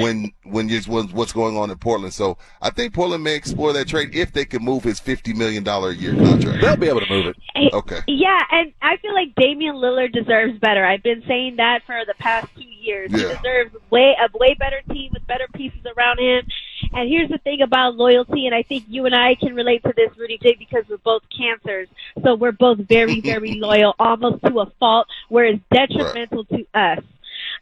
when 0.00 0.32
when 0.44 0.70
you 0.70 0.80
what's 0.80 1.32
going 1.32 1.58
on 1.58 1.70
in 1.70 1.76
Portland. 1.76 2.14
So 2.14 2.38
I 2.62 2.70
think 2.70 2.94
Portland 2.94 3.22
may 3.22 3.34
explore 3.34 3.74
that 3.74 3.88
trade 3.88 4.14
if 4.14 4.32
they 4.32 4.46
can 4.46 4.64
move 4.64 4.84
his 4.84 4.98
fifty 4.98 5.34
million 5.34 5.64
dollar 5.64 5.90
a 5.90 5.94
year 5.94 6.14
contract. 6.14 6.62
They'll 6.62 6.76
be 6.76 6.88
able 6.88 7.00
to 7.00 7.10
move 7.10 7.26
it. 7.26 7.74
Okay. 7.74 8.00
Yeah, 8.08 8.40
and 8.50 8.72
I 8.80 8.96
feel 8.98 9.12
like 9.12 9.34
Damian 9.36 9.76
Lillard 9.76 10.12
deserves 10.12 10.58
better. 10.60 10.84
I've 10.84 11.02
been 11.02 11.22
saying 11.28 11.56
that 11.56 11.80
for 11.84 12.00
the 12.06 12.14
past 12.18 12.48
two 12.54 12.62
years. 12.62 13.10
He 13.10 13.18
deserves 13.18 13.74
way 13.90 14.16
a 14.18 14.38
way 14.38 14.54
better 14.58 14.80
team 14.90 15.10
with 15.12 15.26
better 15.26 15.46
pieces 15.54 15.80
around 15.96 16.18
him. 16.20 16.46
And 16.94 17.08
here's 17.08 17.28
the 17.28 17.38
thing 17.38 17.60
about 17.62 17.96
loyalty, 17.96 18.46
and 18.46 18.54
I 18.54 18.62
think 18.62 18.84
you 18.88 19.04
and 19.06 19.14
I 19.14 19.34
can 19.34 19.54
relate 19.54 19.82
to 19.82 19.92
this, 19.96 20.10
Rudy 20.16 20.38
J, 20.40 20.54
because 20.58 20.84
we're 20.88 20.98
both 20.98 21.22
cancers. 21.36 21.88
So 22.22 22.34
we're 22.34 22.52
both 22.52 22.78
very, 22.78 23.20
very 23.32 23.54
loyal, 23.54 23.94
almost 23.98 24.44
to 24.44 24.60
a 24.60 24.72
fault, 24.78 25.08
where 25.28 25.44
it's 25.44 25.62
detrimental 25.72 26.44
to 26.44 26.66
us. 26.74 26.98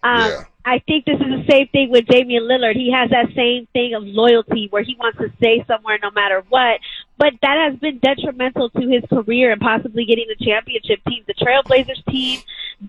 Um, 0.03 0.31
Yeah. 0.31 0.45
I 0.65 0.79
think 0.79 1.07
this 1.07 1.17
is 1.17 1.27
the 1.27 1.45
same 1.51 1.67
thing 1.69 1.91
with 1.91 2.07
Damian 2.07 2.45
Lillard. 2.45 2.77
He 2.77 2.93
has 2.93 3.11
that 3.11 3.35
same 3.35 3.67
thing 3.73 3.95
of 3.95 4.05
loyalty 4.05 4.69
where 4.71 4.85
he 4.85 4.95
wants 4.97 5.19
to 5.19 5.33
stay 5.39 5.65
somewhere 5.67 5.99
no 6.01 6.13
matter 6.13 6.45
what. 6.51 6.79
But 7.19 7.35
that 7.43 7.71
has 7.71 7.79
been 7.79 7.99
detrimental 7.99 8.71
to 8.71 8.89
his 8.89 9.05
career 9.09 9.53
and 9.53 9.61
possibly 9.61 10.05
getting 10.05 10.27
the 10.29 10.45
championship 10.45 11.01
team. 11.09 11.23
The 11.27 11.35
Trailblazers 11.35 12.05
team 12.11 12.41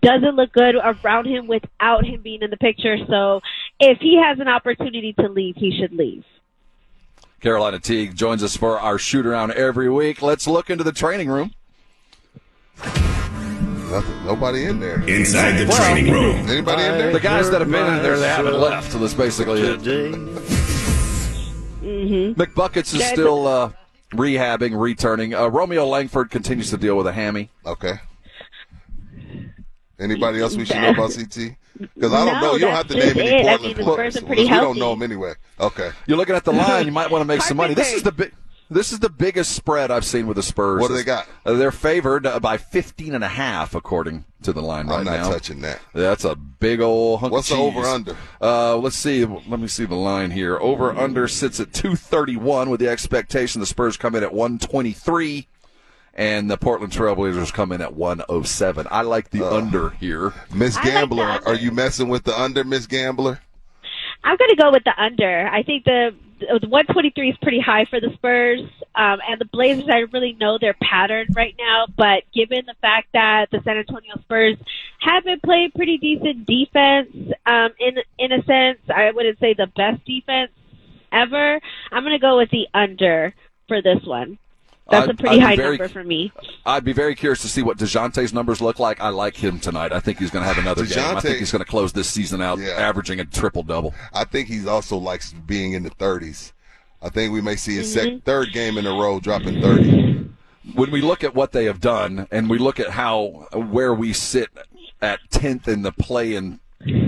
doesn't 0.01 0.35
look 0.35 0.51
good 0.53 0.75
around 0.75 1.27
him 1.27 1.45
without 1.47 2.05
him 2.05 2.21
being 2.21 2.41
in 2.41 2.49
the 2.49 2.57
picture. 2.57 2.97
So 3.07 3.41
if 3.79 3.99
he 3.99 4.19
has 4.19 4.39
an 4.39 4.47
opportunity 4.47 5.13
to 5.19 5.29
leave, 5.29 5.55
he 5.55 5.77
should 5.79 5.93
leave. 5.93 6.23
Carolina 7.41 7.77
Teague 7.79 8.15
joins 8.15 8.41
us 8.41 8.55
for 8.55 8.79
our 8.79 8.97
shoot 8.97 9.25
around 9.25 9.51
every 9.51 9.89
week. 9.89 10.21
Let's 10.21 10.47
look 10.47 10.69
into 10.69 10.83
the 10.83 10.93
training 10.93 11.29
room. 11.29 11.53
Nothing, 12.77 14.25
nobody 14.25 14.63
in 14.63 14.79
there. 14.79 15.01
Inside 15.07 15.57
the 15.57 15.71
training 15.71 16.11
room. 16.11 16.49
Anybody 16.49 16.83
in 16.83 16.97
there? 16.97 17.11
The 17.13 17.19
guys 17.19 17.51
that 17.51 17.59
have 17.61 17.69
been 17.69 17.93
in 17.97 18.01
there, 18.01 18.17
they 18.17 18.27
haven't 18.29 18.59
left. 18.59 18.93
So 18.93 18.97
that's 18.97 19.13
basically 19.13 19.61
it. 19.61 19.79
Mm-hmm. 21.81 22.41
McBuckets 22.41 22.93
is 22.93 22.93
That's- 22.93 23.11
still 23.11 23.45
uh, 23.45 23.71
rehabbing, 24.13 24.79
returning. 24.79 25.33
Uh, 25.33 25.47
Romeo 25.47 25.85
Langford 25.85 26.29
continues 26.31 26.69
to 26.71 26.77
deal 26.77 26.95
with 26.97 27.07
a 27.07 27.13
hammy. 27.13 27.49
Okay. 27.65 27.93
Anybody 29.99 30.41
else 30.41 30.55
we 30.55 30.65
should 30.65 30.77
know 30.77 30.89
about 30.89 31.11
CT? 31.13 31.55
Because 31.95 32.13
I 32.13 32.25
don't 32.25 32.35
No, 32.35 32.41
know. 32.41 32.53
You 32.53 32.59
don't 32.59 32.71
have 32.75 32.87
to 32.87 32.93
just 32.95 33.15
name 33.15 33.25
it. 33.25 33.31
any 33.31 33.39
I 33.39 33.51
Portland 33.57 33.77
mean, 33.77 33.85
players. 33.85 34.13
Spurs 34.13 34.23
are 34.23 34.25
pretty 34.27 34.43
because 34.43 34.57
we 34.59 34.65
don't 34.65 34.77
know 34.79 34.89
them 34.91 35.03
anyway. 35.03 35.33
Okay. 35.59 35.91
You're 36.07 36.17
looking 36.17 36.35
at 36.35 36.43
the 36.43 36.51
line. 36.51 36.85
You 36.85 36.91
might 36.91 37.09
want 37.09 37.21
to 37.21 37.25
make 37.25 37.41
some 37.41 37.57
money. 37.57 37.73
This 37.73 37.93
is 37.93 38.03
the 38.03 38.11
Carpenter. 38.11 38.31
big. 38.31 38.42
This 38.73 38.91
is 38.91 38.99
the 38.99 39.09
biggest 39.09 39.53
spread 39.53 39.91
I've 39.91 40.05
seen 40.05 40.27
with 40.27 40.37
the 40.37 40.43
Spurs. 40.43 40.81
What 40.81 40.89
do 40.89 40.95
they 40.95 41.03
got? 41.03 41.27
Uh, 41.45 41.53
they're 41.53 41.71
favored 41.71 42.25
uh, 42.25 42.39
by 42.39 42.57
15 42.57 43.15
and 43.15 43.23
a 43.23 43.29
half, 43.29 43.75
according 43.75 44.25
to 44.41 44.53
the 44.53 44.61
line 44.61 44.87
right 44.87 45.03
now. 45.03 45.11
I'm 45.11 45.19
not 45.19 45.27
now. 45.27 45.31
touching 45.31 45.61
that. 45.61 45.79
That's 45.93 46.25
a 46.25 46.35
big 46.35 46.81
old 46.81 47.21
hunk 47.21 47.33
What's 47.33 47.51
of 47.51 47.57
the 47.57 47.63
cheese. 47.63 47.77
over-under? 47.77 48.17
Uh, 48.41 48.77
let's 48.77 48.95
see. 48.95 49.25
Let 49.25 49.59
me 49.59 49.67
see 49.67 49.85
the 49.85 49.95
line 49.95 50.31
here. 50.31 50.57
Over 50.57 50.91
under 50.91 51.27
sits 51.27 51.59
at 51.59 51.73
231 51.73 52.69
with 52.69 52.79
the 52.79 52.89
expectation 52.89 53.59
the 53.59 53.65
Spurs 53.67 53.97
come 53.97 54.15
in 54.15 54.23
at 54.23 54.33
123 54.33 55.47
and 56.15 56.49
the 56.49 56.57
Portland 56.57 56.93
Trailblazers 56.93 57.51
come 57.51 57.71
in 57.71 57.81
at 57.81 57.95
107. 57.95 58.87
I 58.89 59.01
like 59.01 59.29
the 59.31 59.47
under 59.47 59.91
here. 59.91 60.33
Miss 60.53 60.77
I 60.77 60.81
like 60.81 60.93
Gambler, 60.93 61.39
are 61.45 61.55
you 61.55 61.71
messing 61.71 62.09
with 62.09 62.23
the 62.23 62.39
under, 62.39 62.63
Miss 62.63 62.85
Gambler? 62.85 63.39
I'm 64.23 64.37
going 64.37 64.49
to 64.49 64.55
go 64.55 64.71
with 64.71 64.83
the 64.83 64.93
under. 65.01 65.47
I 65.47 65.63
think 65.63 65.83
the, 65.83 66.15
the 66.21 66.22
123 66.49 67.29
is 67.29 67.37
pretty 67.41 67.59
high 67.59 67.85
for 67.85 67.99
the 67.99 68.11
Spurs, 68.15 68.61
um, 68.95 69.19
and 69.27 69.39
the 69.39 69.45
Blazers. 69.45 69.89
I 69.89 69.99
really 70.11 70.33
know 70.33 70.57
their 70.59 70.75
pattern 70.81 71.27
right 71.35 71.55
now, 71.57 71.85
but 71.97 72.23
given 72.33 72.65
the 72.65 72.75
fact 72.81 73.07
that 73.13 73.47
the 73.51 73.59
San 73.63 73.77
Antonio 73.77 74.15
Spurs 74.21 74.57
have 74.99 75.23
been 75.23 75.39
playing 75.43 75.71
pretty 75.75 75.97
decent 75.97 76.45
defense, 76.45 77.33
um, 77.45 77.69
in 77.79 77.97
in 78.17 78.31
a 78.31 78.43
sense, 78.43 78.79
I 78.93 79.11
wouldn't 79.11 79.39
say 79.39 79.53
the 79.53 79.67
best 79.75 80.03
defense 80.05 80.51
ever. 81.11 81.59
I'm 81.91 82.03
going 82.03 82.13
to 82.13 82.19
go 82.19 82.37
with 82.37 82.49
the 82.51 82.67
under 82.73 83.33
for 83.67 83.81
this 83.81 84.03
one. 84.05 84.37
That's 84.89 85.03
I'd- 85.03 85.11
a 85.11 85.15
pretty 85.15 85.35
I'd 85.35 85.37
be 85.37 85.41
high 85.41 85.55
very- 85.55 85.77
number 85.77 85.93
for 85.93 86.03
me. 86.03 86.31
I'd 86.65 86.83
be 86.83 86.93
very 86.93 87.15
curious 87.15 87.41
to 87.43 87.47
see 87.47 87.61
what 87.61 87.77
DeJounte's 87.77 88.33
numbers 88.33 88.61
look 88.61 88.79
like. 88.79 88.99
I 89.01 89.09
like 89.09 89.35
him 89.37 89.59
tonight. 89.59 89.91
I 89.93 89.99
think 89.99 90.19
he's 90.19 90.29
going 90.29 90.43
to 90.43 90.47
have 90.47 90.57
another 90.57 90.85
game. 90.85 91.15
I 91.17 91.19
think 91.21 91.37
he's 91.39 91.51
going 91.51 91.63
to 91.63 91.69
close 91.69 91.93
this 91.93 92.09
season 92.09 92.41
out 92.41 92.59
Yeah. 92.59 92.71
averaging 92.71 93.19
a 93.19 93.25
triple 93.25 93.63
double. 93.63 93.93
I 94.13 94.25
think 94.25 94.47
he's 94.49 94.67
also 94.67 94.97
likes 94.97 95.33
being 95.33 95.73
in 95.73 95.83
the 95.83 95.89
30s. 95.91 96.51
I 97.01 97.09
think 97.09 97.33
we 97.33 97.41
may 97.41 97.55
see 97.55 97.75
his 97.75 97.91
sec- 97.93 98.07
mm-hmm. 98.07 98.19
third 98.19 98.51
game 98.53 98.77
in 98.77 98.85
a 98.85 98.91
row 98.91 99.19
dropping 99.19 99.61
30. 99.61 100.29
when 100.75 100.91
we 100.91 101.01
look 101.01 101.23
at 101.23 101.35
what 101.35 101.51
they 101.51 101.65
have 101.65 101.81
done 101.81 102.25
and 102.31 102.49
we 102.49 102.57
look 102.57 102.79
at 102.79 102.89
how 102.89 103.47
where 103.53 103.93
we 103.93 104.13
sit 104.13 104.49
at 105.01 105.19
10th 105.29 105.67
in 105.67 105.81
the 105.81 105.91
play 105.91 106.35
and 106.35 106.59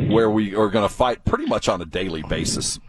where 0.09 0.29
we 0.29 0.53
are 0.55 0.69
going 0.69 0.85
to 0.87 0.93
fight 0.93 1.23
pretty 1.23 1.45
much 1.45 1.69
on 1.69 1.81
a 1.81 1.85
daily 1.85 2.21
basis 2.23 2.79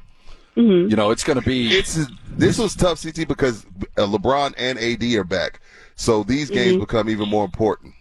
you 0.56 0.96
know 0.96 1.10
it's 1.10 1.22
going 1.22 1.38
to 1.38 1.44
be 1.44 1.68
It's 1.68 1.98
this 2.30 2.58
was 2.58 2.74
tough, 2.74 3.02
CT, 3.02 3.28
because 3.28 3.64
uh, 3.98 4.06
LeBron 4.06 4.54
and 4.56 4.78
AD 4.78 5.02
are 5.14 5.24
back, 5.24 5.60
so 5.94 6.22
these 6.22 6.50
games 6.50 6.76
become 6.78 7.08
even 7.08 7.28
more 7.28 7.44
important. 7.44 7.94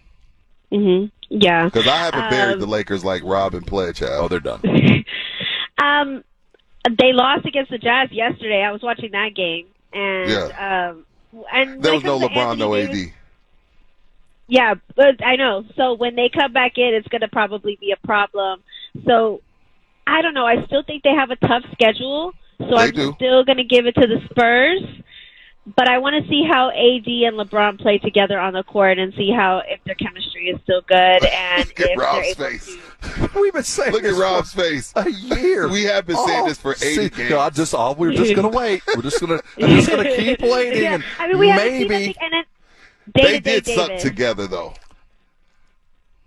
Mm-hmm. 0.71 1.07
Yeah. 1.29 1.65
Because 1.65 1.87
I 1.87 1.97
haven't 1.97 2.29
buried 2.29 2.53
Um, 2.55 2.59
the 2.59 2.65
Lakers 2.67 3.03
like 3.05 3.21
Rob 3.23 3.53
and 3.55 3.65
Pledge 3.65 3.99
have. 3.99 4.09
oh 4.11 4.27
they're 4.27 4.39
done 4.39 4.61
Um, 5.77 6.23
they 6.89 7.13
lost 7.13 7.45
against 7.45 7.71
the 7.71 7.77
Jazz 7.77 8.11
yesterday. 8.11 8.61
I 8.61 8.71
was 8.71 8.81
watching 8.81 9.11
that 9.11 9.35
game, 9.35 9.65
and 9.93 10.31
um, 10.53 11.05
and 11.51 11.81
there 11.83 11.93
was 11.93 12.03
no 12.03 12.17
LeBron, 12.19 12.37
Anthony 12.37 12.59
no 12.59 12.75
Davis- 12.75 13.07
AD. 13.07 13.13
Yeah, 14.47 14.75
but 14.95 15.23
I 15.25 15.35
know. 15.37 15.65
So 15.75 15.95
when 15.95 16.15
they 16.15 16.29
come 16.29 16.53
back 16.53 16.77
in, 16.77 16.93
it's 16.93 17.07
going 17.07 17.21
to 17.21 17.27
probably 17.27 17.77
be 17.81 17.91
a 17.91 18.07
problem. 18.07 18.61
So 19.05 19.41
I 20.05 20.21
don't 20.21 20.33
know. 20.35 20.45
I 20.45 20.63
still 20.67 20.83
think 20.83 21.01
they 21.03 21.13
have 21.13 21.31
a 21.31 21.35
tough 21.35 21.63
schedule. 21.71 22.31
So 22.59 22.65
They 22.67 22.75
I'm 22.75 22.91
do. 22.91 23.13
still 23.15 23.43
going 23.43 23.57
to 23.57 23.63
give 23.63 23.85
it 23.85 23.93
to 23.95 24.07
the 24.07 24.21
Spurs. 24.29 24.81
But 25.75 25.89
I 25.89 25.97
want 25.97 26.21
to 26.23 26.29
see 26.29 26.43
how 26.47 26.69
AD 26.69 27.07
and 27.07 27.37
LeBron 27.39 27.79
play 27.79 27.97
together 27.97 28.39
on 28.39 28.53
the 28.53 28.61
court 28.61 28.99
and 28.99 29.11
see 29.15 29.31
how 29.31 29.63
if 29.67 29.83
their 29.83 29.95
chemistry 29.95 30.49
is 30.49 30.61
still 30.61 30.81
good 30.81 30.95
and 31.25 31.65
Look 31.67 31.79
at 31.79 31.89
if 31.89 31.97
Rob's 31.99 32.35
they're 32.35 32.49
able 32.51 32.59
face. 32.59 32.77
to. 33.01 33.39
we've 33.41 33.51
been 33.51 33.63
saying 33.63 33.91
Look 33.91 34.03
at 34.03 34.11
this 34.11 34.19
Rob's 34.19 34.53
for 34.53 34.61
face. 34.61 34.93
a 34.95 35.09
year 35.09 35.67
We 35.67 35.81
have 35.85 36.05
been 36.05 36.17
saying 36.17 36.43
Oh, 36.43 36.47
this 36.49 36.59
for 36.59 36.73
80 36.73 36.77
see, 36.83 37.09
games. 37.09 37.29
no, 37.31 37.39
I 37.39 37.49
just 37.49 37.73
oh, 37.75 37.93
we're 37.97 38.11
just 38.13 38.35
going 38.35 38.51
to 38.51 38.55
wait 38.55 38.83
we're 38.95 39.01
just 39.01 39.19
going 39.19 39.39
to 39.39 39.43
I'm 39.59 39.69
just 39.77 39.89
going 39.89 40.03
to 40.03 40.15
keep 40.15 40.39
waiting 40.41 40.83
Yeah, 40.83 40.93
and 40.95 41.03
I 41.17 41.27
mean, 41.29 41.39
we 41.39 41.49
haven't 41.49 41.67
seen 41.67 41.87
maybe 41.87 41.95
anything, 41.95 42.15
and 42.21 42.33
then 42.33 42.43
they 43.15 43.21
day-to-day 43.39 43.59
did 43.61 43.65
suck 43.75 43.97
together, 43.97 44.45
though. 44.45 44.73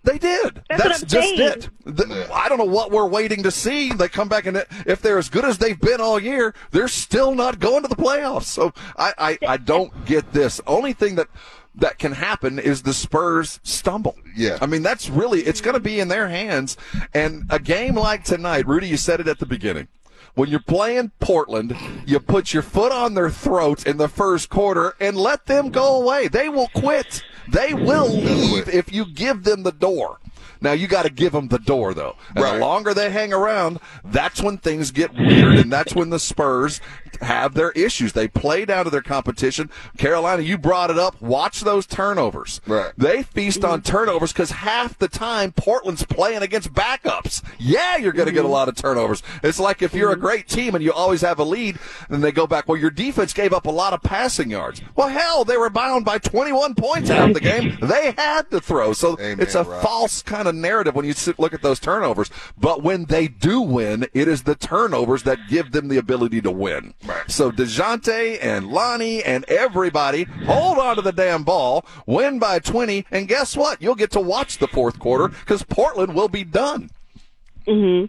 They 0.08 0.18
did. 0.18 0.62
That's 0.70 0.82
what 0.84 1.02
I'm 1.02 1.06
just 1.06 1.10
saying. 1.10 1.40
it. 1.40 1.68
The- 1.84 2.30
I 2.32 2.48
don't 2.48 2.56
know 2.58 2.64
what 2.64 2.90
we're 2.90 3.06
waiting 3.06 3.42
to 3.42 3.50
see. 3.50 3.92
They 3.92 4.08
come 4.08 4.28
back 4.28 4.46
and 4.46 4.64
if 4.86 5.02
they're 5.02 5.18
as 5.18 5.28
good 5.28 5.44
as 5.44 5.58
they've 5.58 5.78
been 5.78 6.00
all 6.00 6.18
year, 6.18 6.54
they're 6.70 6.88
still 6.88 7.34
not 7.34 7.58
going 7.58 7.82
to 7.82 7.88
the 7.88 7.96
playoffs. 7.96 8.44
So 8.44 8.72
I, 8.96 9.12
I, 9.18 9.38
I 9.46 9.56
don't 9.58 10.06
get 10.06 10.32
this. 10.32 10.60
Only 10.66 10.92
thing 10.94 11.16
that 11.16 11.28
that 11.74 11.98
can 11.98 12.12
happen 12.12 12.58
is 12.58 12.82
the 12.82 12.92
Spurs 12.94 13.60
stumble. 13.62 14.16
Yeah. 14.34 14.58
I 14.60 14.66
mean, 14.66 14.82
that's 14.82 15.10
really 15.10 15.40
it's 15.42 15.60
going 15.60 15.74
to 15.74 15.80
be 15.80 16.00
in 16.00 16.08
their 16.08 16.28
hands. 16.28 16.76
And 17.12 17.44
a 17.50 17.58
game 17.58 17.94
like 17.94 18.24
tonight, 18.24 18.66
Rudy, 18.66 18.88
you 18.88 18.96
said 18.96 19.20
it 19.20 19.28
at 19.28 19.38
the 19.38 19.46
beginning. 19.46 19.88
When 20.34 20.48
you're 20.48 20.60
playing 20.60 21.12
Portland, 21.20 21.76
you 22.06 22.20
put 22.20 22.54
your 22.54 22.62
foot 22.62 22.92
on 22.92 23.14
their 23.14 23.30
throat 23.30 23.86
in 23.86 23.96
the 23.96 24.08
first 24.08 24.48
quarter 24.48 24.94
and 25.00 25.16
let 25.16 25.46
them 25.46 25.70
go 25.70 26.00
away. 26.00 26.28
They 26.28 26.48
will 26.48 26.68
quit. 26.74 27.22
They 27.50 27.74
will 27.74 28.08
leave 28.08 28.68
if 28.68 28.92
you 28.92 29.04
give 29.06 29.44
them 29.44 29.62
the 29.62 29.72
door. 29.72 30.18
Now 30.60 30.72
you 30.72 30.88
got 30.88 31.04
to 31.04 31.10
give 31.10 31.32
them 31.32 31.48
the 31.48 31.58
door 31.58 31.94
though. 31.94 32.16
And 32.34 32.42
Right. 32.44 32.54
the 32.54 32.58
longer 32.58 32.92
they 32.92 33.10
hang 33.10 33.32
around, 33.32 33.78
that's 34.04 34.42
when 34.42 34.58
things 34.58 34.90
get 34.90 35.14
weird, 35.14 35.56
and 35.56 35.72
that's 35.72 35.94
when 35.94 36.10
the 36.10 36.18
Spurs 36.18 36.80
have 37.20 37.54
their 37.54 37.70
issues. 37.72 38.12
They 38.12 38.28
play 38.28 38.64
down 38.64 38.84
to 38.84 38.90
their 38.90 39.02
competition. 39.02 39.70
Carolina, 39.96 40.42
you 40.42 40.58
brought 40.58 40.90
it 40.90 40.98
up. 40.98 41.20
Watch 41.20 41.60
those 41.62 41.87
turnovers. 41.87 42.60
Right. 42.66 42.92
They 42.96 43.22
feast 43.22 43.64
on 43.64 43.82
turnovers 43.82 44.32
because 44.32 44.50
half 44.50 44.98
the 44.98 45.08
time 45.08 45.52
Portland's 45.52 46.04
playing 46.04 46.42
against 46.42 46.72
backups. 46.72 47.42
Yeah, 47.58 47.96
you're 47.96 48.12
going 48.12 48.26
to 48.26 48.32
get 48.32 48.40
a 48.40 48.42
mm-hmm. 48.44 48.52
lot 48.52 48.68
of 48.68 48.76
turnovers. 48.76 49.22
It's 49.42 49.60
like 49.60 49.82
if 49.82 49.94
you're 49.94 50.10
a 50.10 50.14
mm-hmm. 50.14 50.22
great 50.22 50.48
team 50.48 50.75
and 50.75 50.84
you 50.84 50.92
always 50.92 51.20
have 51.22 51.38
a 51.38 51.44
lead, 51.44 51.78
then 52.08 52.20
they 52.20 52.32
go 52.32 52.46
back. 52.46 52.68
Well, 52.68 52.78
your 52.78 52.90
defense 52.90 53.32
gave 53.32 53.52
up 53.52 53.66
a 53.66 53.70
lot 53.70 53.92
of 53.92 54.02
passing 54.02 54.50
yards. 54.50 54.82
Well, 54.96 55.08
hell, 55.08 55.44
they 55.44 55.56
were 55.56 55.70
bound 55.70 56.04
by 56.04 56.18
21 56.18 56.75
points 56.75 57.10
out 57.10 57.28
of 57.28 57.34
the 57.34 57.40
game. 57.40 57.76
They 57.88 58.12
had 58.16 58.50
to 58.50 58.60
throw. 58.60 58.92
So 58.92 59.18
Amen, 59.18 59.40
it's 59.40 59.54
a 59.54 59.62
Rob. 59.62 59.82
false 59.82 60.22
kind 60.22 60.46
of 60.46 60.54
narrative 60.54 60.94
when 60.94 61.04
you 61.04 61.12
sit, 61.14 61.38
look 61.38 61.54
at 61.54 61.62
those 61.62 61.80
turnovers. 61.80 62.30
But 62.58 62.82
when 62.82 63.06
they 63.06 63.28
do 63.28 63.60
win, 63.60 64.06
it 64.12 64.28
is 64.28 64.42
the 64.42 64.54
turnovers 64.54 65.22
that 65.22 65.38
give 65.48 65.72
them 65.72 65.88
the 65.88 65.96
ability 65.96 66.42
to 66.42 66.50
win. 66.50 66.94
Right. 67.08 67.30
So 67.30 67.50
DeJounte 67.50 68.38
and 68.42 68.68
Lonnie 68.68 69.22
and 69.24 69.44
everybody 69.48 70.24
hold 70.44 70.78
on 70.78 70.96
to 70.96 71.02
the 71.02 71.12
damn 71.12 71.42
ball, 71.42 71.86
win 72.06 72.38
by 72.38 72.58
20, 72.58 73.06
and 73.10 73.26
guess 73.26 73.56
what? 73.56 73.80
You'll 73.80 73.94
get 73.94 74.10
to 74.12 74.20
watch 74.20 74.58
the 74.58 74.68
fourth 74.68 74.98
quarter 74.98 75.28
because 75.28 75.62
Portland 75.62 76.14
will 76.14 76.28
be 76.28 76.44
done. 76.44 76.90
Mm-hmm. 77.66 78.06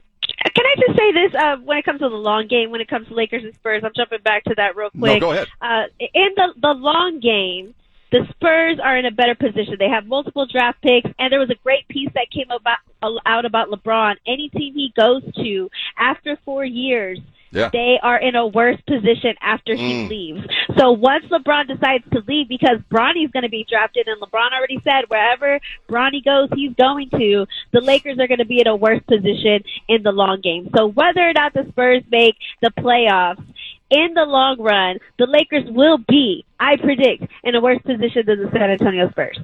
Can 0.56 0.65
I 0.65 0.75
just 0.86 0.98
say 0.98 1.12
this? 1.12 1.34
Uh, 1.36 1.58
when 1.63 1.77
it 1.77 1.86
comes 1.86 2.00
to 2.01 2.10
the 2.10 2.15
long 2.15 2.48
game, 2.48 2.72
when 2.72 2.82
it 2.82 2.88
comes 2.88 3.08
to 3.08 3.13
Lakers 3.13 3.44
and 3.44 3.53
Spurs, 3.56 3.84
I'm 3.86 3.91
jumping 3.96 4.20
back 4.24 4.44
to 4.46 4.53
that 4.58 4.75
real 4.75 4.89
No, 4.94 5.08
quick. 5.08 5.20
go 5.22 5.32
ahead. 5.32 5.48
Uh, 5.62 5.84
in 6.00 6.29
the 6.36 6.53
the 6.62 6.74
long 6.74 7.20
game, 7.20 7.74
the 8.12 8.25
Spurs 8.32 8.79
are 8.84 8.98
in 8.98 9.06
a 9.06 9.12
better 9.12 9.36
position. 9.36 9.75
They 9.79 9.89
have 9.89 10.06
multiple 10.06 10.46
draft 10.46 10.82
picks, 10.82 11.10
and 11.20 11.32
there 11.32 11.39
was 11.39 11.50
a 11.50 11.56
great 11.63 11.88
piece 11.88 12.10
that 12.13 12.27
came 12.32 12.50
about 12.51 12.77
out 13.25 13.46
about 13.46 13.70
LeBron. 13.70 14.15
Any 14.27 14.50
team 14.50 14.74
he 14.75 14.94
goes 14.96 15.24
to 15.36 15.70
after 15.98 16.38
four 16.46 16.63
years. 16.65 17.20
Yeah. 17.51 17.70
They 17.72 18.00
are 18.01 18.18
in 18.18 18.36
a 18.36 18.46
worse 18.46 18.79
position 18.88 19.36
after 19.41 19.75
he 19.75 19.94
Mm. 19.94 20.10
leaves. 20.10 20.48
So 20.77 20.91
once 20.91 21.25
LeBron 21.25 21.68
decides 21.68 22.03
to 22.12 22.24
leave, 22.27 22.48
because 22.48 22.77
Bronny's 22.91 23.32
going 23.32 23.44
to 23.44 23.50
be 23.50 23.65
drafted, 23.70 24.08
and 24.08 24.22
LeBron 24.22 24.53
already 24.53 24.79
said 24.84 25.06
wherever 25.08 25.60
Bronny 25.89 26.24
goes, 26.24 26.50
he's 26.53 26.74
going 26.75 27.10
to. 27.12 27.46
The 27.72 27.82
Lakers 27.82 28.20
are 28.20 28.27
going 28.27 28.39
to 28.39 28.46
be 28.46 28.62
in 28.62 28.68
a 28.68 28.75
worse 28.75 29.01
position 29.08 29.63
in 29.88 30.03
the 30.03 30.12
long 30.12 30.41
game. 30.41 30.70
So 30.75 30.88
whether 30.88 31.22
or 31.27 31.34
not 31.34 31.53
the 31.53 31.65
Spurs 31.70 32.03
make 32.12 32.36
the 32.62 32.72
playoffs, 32.72 33.44
in 33.89 34.13
the 34.13 34.25
long 34.25 34.62
run, 34.62 35.00
the 35.18 35.25
Lakers 35.25 35.65
will 35.72 35.98
be, 35.98 36.46
I 36.60 36.75
predict, 36.77 37.24
in 37.44 37.56
a 37.56 37.62
worse 37.62 37.82
position 37.82 38.24
than 38.27 38.44
the 38.44 38.51
San 38.51 38.70
Antonio 38.70 39.10
Spurs. 39.10 39.39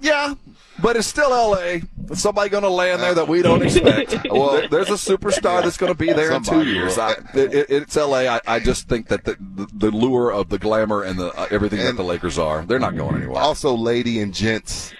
Yeah, 0.00 0.34
but 0.80 0.96
it's 0.96 1.08
still 1.08 1.32
L.A. 1.32 1.82
Somebody 2.14 2.50
going 2.50 2.62
to 2.62 2.68
land 2.70 3.02
there 3.02 3.14
that 3.14 3.26
we 3.28 3.42
don't 3.42 3.62
expect. 3.62 4.26
well, 4.30 4.66
there's 4.68 4.88
a 4.90 4.92
superstar 4.92 5.62
that's 5.62 5.76
going 5.76 5.92
to 5.92 5.98
be 5.98 6.12
there 6.12 6.32
in 6.32 6.42
two 6.44 6.64
years. 6.64 6.96
I, 6.98 7.12
it, 7.34 7.52
it- 7.54 7.66
it's 7.70 7.96
L.A. 7.96 8.28
I, 8.28 8.40
I 8.46 8.60
just 8.60 8.88
think 8.88 9.08
that 9.08 9.24
the, 9.24 9.36
the, 9.56 9.66
the 9.72 9.90
lure 9.90 10.32
of 10.32 10.48
the 10.50 10.58
glamour 10.58 11.02
and 11.02 11.18
the 11.18 11.32
uh, 11.38 11.48
everything 11.50 11.80
that 11.80 11.96
the 11.96 12.04
Lakers 12.04 12.38
are, 12.38 12.64
they're 12.64 12.78
not 12.78 12.96
going 12.96 13.16
anywhere. 13.16 13.40
Also, 13.40 13.74
lady 13.74 14.20
and 14.20 14.32
gents, 14.32 14.94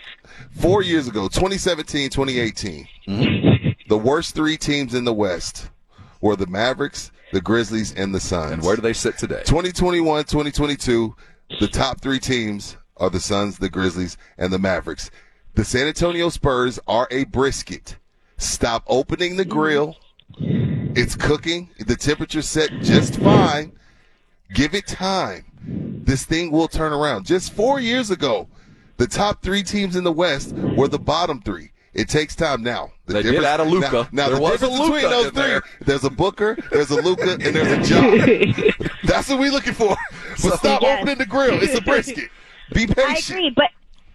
four 0.51 0.83
years 0.83 1.07
ago, 1.07 1.29
2017, 1.29 2.11
2018, 2.11 2.89
Mm-hmm. 3.09 3.69
the 3.89 3.97
worst 3.97 4.35
three 4.35 4.57
teams 4.59 4.93
in 4.95 5.05
the 5.05 5.15
West 5.15 5.71
were 6.21 6.37
the 6.37 6.47
Mavericks, 6.47 7.11
the 7.33 7.41
Grizzlies, 7.41 7.95
and 7.95 8.15
the 8.15 8.21
Suns. 8.21 8.53
and 8.53 8.63
where 8.63 8.77
do 8.77 8.83
they 8.83 8.93
sit 8.93 9.17
today? 9.17 9.43
2021, 9.47 10.25
2022, 10.25 11.15
the 11.61 11.69
top 11.69 12.01
three 12.03 12.19
teams 12.19 12.77
are 12.99 13.11
the 13.11 13.21
Suns, 13.21 13.59
the 13.59 13.69
Grizzlies, 13.69 14.17
and 14.37 14.53
the 14.53 14.59
Mavericks. 14.59 15.11
The 15.55 15.65
San 15.65 15.87
Antonio 15.87 16.29
Spurs 16.29 16.79
are 16.87 17.09
a 17.11 17.25
brisket. 17.25 17.97
Stop 18.37 18.85
opening 18.87 19.37
the 19.37 19.45
grill. 19.45 19.97
It's 20.41 21.17
cooking. 21.17 21.71
The 21.85 21.97
temperature's 21.97 22.49
set 22.49 22.71
just 22.83 23.17
fine. 23.21 23.73
Give 24.55 24.75
it 24.75 24.87
time. 24.87 25.45
this 25.61 26.25
thing 26.25 26.51
will 26.51 26.69
turn 26.69 26.93
around. 26.93 27.27
Just 27.27 27.53
four 27.53 27.81
years 27.81 28.11
ago, 28.11 28.49
the 28.97 29.07
top 29.07 29.43
three 29.43 29.63
teams 29.63 29.97
in 29.97 30.05
the 30.05 30.13
West 30.13 30.53
were 30.55 30.89
the 30.89 30.99
bottom 30.99 31.41
three. 31.43 31.73
It 31.95 32.09
takes 32.09 32.37
time 32.37 32.63
now. 32.63 32.93
The 33.07 33.15
They 33.15 33.23
did 33.23 33.31
difference- 33.33 33.47
add 33.47 33.61
a 33.61 33.65
Luka. 33.65 33.91
Now, 33.91 34.09
now 34.13 34.27
There 34.29 34.37
the 34.37 34.43
was 34.43 34.63
a 34.63 34.67
difference 34.67 34.81
between 34.89 35.03
those 35.11 35.25
three, 35.31 35.43
there. 35.43 35.63
there's 35.81 36.05
a 36.05 36.11
Booker, 36.11 36.57
there's 36.71 36.91
a 36.91 37.03
Luka, 37.03 37.33
and 37.33 37.43
there's 37.43 37.73
a 37.73 37.83
John. 37.83 38.55
That's 39.05 39.29
what 39.29 39.39
we're 39.41 39.51
looking 39.51 39.75
for. 39.75 39.97
So 40.37 40.51
stop 40.51 40.83
Yes. 40.83 40.99
opening 41.01 41.19
the 41.19 41.27
grill. 41.27 41.61
It's 41.63 41.75
a 41.75 41.81
brisket. 41.83 42.31
Be 42.73 42.89
I 42.97 43.21
agree, 43.27 43.51
but 43.55 43.71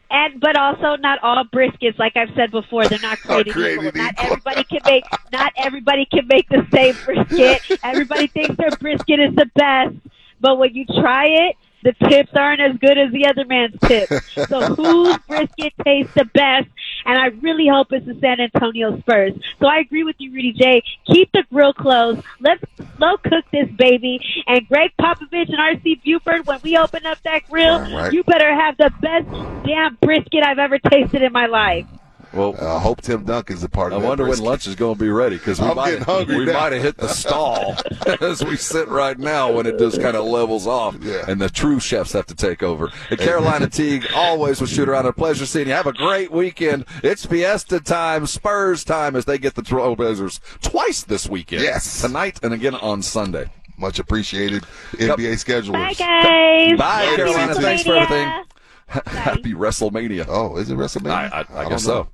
and 0.10 0.40
but 0.40 0.56
also 0.56 0.96
not 0.98 1.20
all 1.24 1.44
briskets, 1.46 1.98
like 1.98 2.16
I've 2.16 2.34
said 2.36 2.52
before, 2.52 2.88
they're 2.88 3.00
not 3.00 3.18
created, 3.22 3.54
created 3.54 3.88
equal. 3.88 4.02
Not 4.02 4.14
everybody 4.18 4.64
can 4.64 4.80
make 4.86 5.06
not 5.32 5.54
everybody 5.58 6.06
can 6.06 6.28
make 6.28 6.48
the 6.50 6.66
same 6.74 6.96
brisket. 7.04 7.80
everybody 7.84 8.28
thinks 8.28 8.56
their 8.56 8.72
brisket 8.72 9.20
is 9.20 9.36
the 9.36 9.50
best, 9.56 9.96
but 10.40 10.58
when 10.58 10.76
you 10.76 10.86
try 10.86 11.26
it, 11.26 11.56
the 11.84 11.94
tips 12.08 12.32
aren't 12.36 12.62
as 12.62 12.78
good 12.78 12.98
as 12.98 13.12
the 13.12 13.26
other 13.26 13.46
man's 13.46 13.76
tips. 13.82 14.34
so 14.48 14.74
whose 14.76 15.18
brisket 15.28 15.74
tastes 15.84 16.14
the 16.14 16.26
best? 16.26 16.68
And 17.06 17.18
I 17.18 17.28
really 17.42 17.68
hope 17.68 17.88
it's 17.92 18.06
the 18.06 18.18
San 18.20 18.40
Antonio 18.40 19.00
Spurs. 19.00 19.34
So 19.60 19.68
I 19.68 19.80
agree 19.80 20.04
with 20.04 20.16
you, 20.20 20.32
Rudy 20.32 20.54
J. 20.54 20.84
Keep 21.06 21.32
the 21.34 21.44
grill 21.52 21.74
closed. 21.74 22.22
Let's 22.40 22.64
slow 22.98 23.18
cook 23.18 23.46
this 23.52 23.70
baby. 23.78 24.20
And 24.48 24.68
Gregg 24.68 24.92
Popovich 25.00 25.50
and 25.50 25.60
R.C. 25.60 26.02
Buford, 26.04 26.46
when 26.46 26.60
we 26.64 26.78
open 26.78 27.06
up 27.06 27.22
that 27.24 27.50
grill, 27.50 27.80
Right, 27.80 28.14
you 28.14 28.24
better 28.24 28.54
have 28.54 28.78
the 28.78 28.92
best 29.02 29.66
damn 29.66 29.98
brisket 30.02 30.44
I've 30.46 30.60
ever 30.60 30.80
tasted 30.80 31.22
in 31.22 31.32
my 31.32 31.48
life. 31.48 31.86
Well, 32.34 32.56
uh, 32.60 32.78
I 32.78 32.80
hope 32.80 33.02
Tim 33.02 33.24
Duncan's 33.26 33.64
a 33.64 33.70
part 33.70 33.94
I 33.94 33.96
of 33.98 34.02
that. 34.02 34.06
I 34.06 34.10
wonder 34.10 34.28
when 34.28 34.40
lunch 34.40 34.66
is 34.68 34.76
going 34.76 34.96
to 34.96 35.00
be 35.00 35.10
ready 35.10 35.38
because 35.38 35.62
we 35.62 35.72
might 35.74 36.00
we 36.28 36.46
now. 36.46 36.54
might 36.54 36.74
have 36.74 36.82
hit 36.82 36.98
the 36.98 37.08
stall 37.08 37.76
as 38.22 38.44
we 38.44 38.56
sit 38.58 38.88
right 38.88 39.18
now 39.20 39.52
when 39.52 39.66
it 39.68 39.78
just 39.78 40.02
kind 40.02 40.18
of 40.18 40.26
levels 40.26 40.66
off 40.66 40.96
Yeah. 41.02 41.26
and 41.28 41.40
the 41.40 41.50
true 41.50 41.80
chefs 41.80 42.12
have 42.14 42.26
to 42.28 42.36
take 42.36 42.64
over. 42.64 42.92
And 43.12 43.20
Carolina 43.20 43.68
Teague 43.70 44.08
always 44.16 44.60
with 44.60 44.70
shoot 44.72 44.90
around. 44.90 45.06
A 45.06 45.14
pleasure 45.14 45.46
seeing 45.46 45.68
you. 45.68 45.74
Have 45.74 45.86
a 45.88 45.94
great 45.94 46.32
weekend. 46.32 46.86
It's 47.04 47.26
Fiesta 47.26 47.80
time, 47.80 48.26
Spurs 48.26 48.84
time 48.84 49.16
as 49.16 49.26
they 49.26 49.38
get 49.38 49.54
the 49.56 49.62
Trailblazers 49.62 50.40
twice 50.62 51.04
this 51.04 51.30
weekend. 51.30 51.62
Yes. 51.62 52.02
tonight 52.02 52.40
and 52.42 52.54
again 52.54 52.76
on 52.76 53.02
Sunday. 53.04 53.52
Much 53.78 54.00
appreciated 54.00 54.64
NBA 54.94 55.34
schedulers. 55.34 55.74
Bye, 55.74 55.94
guys. 55.94 56.78
Bye, 56.80 57.04
Happy 57.04 57.16
Carolina. 57.18 57.56
Thanks 57.56 57.84
for 57.84 57.90
WrestleMania. 57.92 58.02
everything. 58.02 58.44
Happy 59.08 59.54
WrestleMania. 59.54 60.26
Oh, 60.28 60.58
is 60.58 60.70
it 60.70 60.78
WrestleMania? 60.78 61.12
I, 61.12 61.28
I, 61.28 61.40
I 61.40 61.62
don't 61.64 61.70
guess 61.72 61.88
know. 61.88 62.04
so. 62.04 62.10